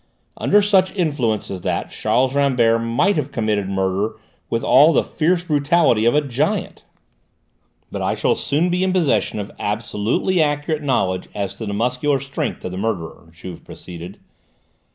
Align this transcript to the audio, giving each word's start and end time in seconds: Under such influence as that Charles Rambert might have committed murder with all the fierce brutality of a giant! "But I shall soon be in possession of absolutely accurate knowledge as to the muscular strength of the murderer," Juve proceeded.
Under 0.35 0.63
such 0.63 0.95
influence 0.95 1.51
as 1.51 1.61
that 1.61 1.91
Charles 1.91 2.33
Rambert 2.33 2.81
might 2.81 3.17
have 3.17 3.31
committed 3.31 3.69
murder 3.69 4.17
with 4.49 4.63
all 4.63 4.93
the 4.93 5.03
fierce 5.03 5.43
brutality 5.43 6.05
of 6.05 6.15
a 6.15 6.21
giant! 6.21 6.83
"But 7.91 8.01
I 8.01 8.15
shall 8.15 8.33
soon 8.33 8.71
be 8.71 8.83
in 8.83 8.93
possession 8.93 9.37
of 9.37 9.51
absolutely 9.59 10.41
accurate 10.41 10.81
knowledge 10.81 11.27
as 11.35 11.53
to 11.57 11.67
the 11.67 11.73
muscular 11.75 12.19
strength 12.19 12.65
of 12.65 12.71
the 12.71 12.77
murderer," 12.79 13.29
Juve 13.31 13.63
proceeded. 13.63 14.17